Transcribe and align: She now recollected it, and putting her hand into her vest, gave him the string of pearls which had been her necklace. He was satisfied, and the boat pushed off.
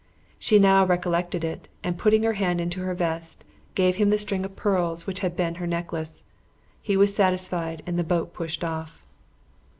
She 0.39 0.57
now 0.57 0.83
recollected 0.83 1.43
it, 1.43 1.67
and 1.83 1.95
putting 1.95 2.23
her 2.23 2.33
hand 2.33 2.59
into 2.59 2.81
her 2.81 2.95
vest, 2.95 3.43
gave 3.75 3.97
him 3.97 4.09
the 4.09 4.17
string 4.17 4.43
of 4.43 4.55
pearls 4.55 5.05
which 5.05 5.19
had 5.19 5.35
been 5.35 5.53
her 5.61 5.67
necklace. 5.67 6.23
He 6.81 6.97
was 6.97 7.13
satisfied, 7.13 7.83
and 7.85 7.99
the 7.99 8.03
boat 8.03 8.33
pushed 8.33 8.63
off. 8.63 9.03